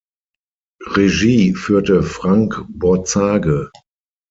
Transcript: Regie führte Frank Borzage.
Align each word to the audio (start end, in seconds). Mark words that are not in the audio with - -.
Regie 0.83 1.53
führte 1.53 2.01
Frank 2.01 2.65
Borzage. 2.71 3.69